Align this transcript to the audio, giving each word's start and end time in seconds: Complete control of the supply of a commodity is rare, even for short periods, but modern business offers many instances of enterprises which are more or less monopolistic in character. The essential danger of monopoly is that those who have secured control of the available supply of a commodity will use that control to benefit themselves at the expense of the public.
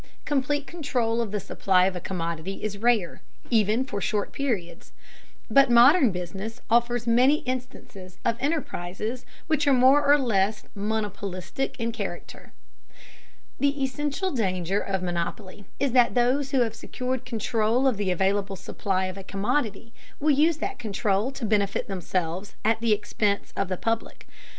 Complete 0.25 0.65
control 0.65 1.21
of 1.21 1.29
the 1.29 1.39
supply 1.39 1.85
of 1.85 1.95
a 1.95 1.99
commodity 2.01 2.63
is 2.63 2.79
rare, 2.79 3.21
even 3.51 3.85
for 3.85 4.01
short 4.01 4.31
periods, 4.31 4.93
but 5.47 5.69
modern 5.69 6.11
business 6.11 6.59
offers 6.71 7.05
many 7.05 7.41
instances 7.41 8.17
of 8.25 8.35
enterprises 8.39 9.27
which 9.45 9.67
are 9.67 9.73
more 9.73 10.03
or 10.03 10.17
less 10.17 10.63
monopolistic 10.73 11.79
in 11.79 11.91
character. 11.91 12.51
The 13.59 13.83
essential 13.83 14.31
danger 14.31 14.79
of 14.79 15.03
monopoly 15.03 15.65
is 15.79 15.91
that 15.91 16.15
those 16.15 16.49
who 16.49 16.61
have 16.61 16.73
secured 16.73 17.23
control 17.23 17.85
of 17.87 17.97
the 17.97 18.09
available 18.09 18.55
supply 18.55 19.05
of 19.05 19.19
a 19.19 19.23
commodity 19.23 19.93
will 20.19 20.31
use 20.31 20.57
that 20.57 20.79
control 20.79 21.29
to 21.29 21.45
benefit 21.45 21.87
themselves 21.87 22.55
at 22.65 22.79
the 22.81 22.91
expense 22.91 23.53
of 23.55 23.67
the 23.67 23.77
public. 23.77 24.25